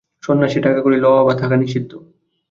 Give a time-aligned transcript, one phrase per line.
[0.23, 1.91] সন্ন্যাসীর টাকাকড়ি লওয়া বা থাকা নিষিদ্ধ।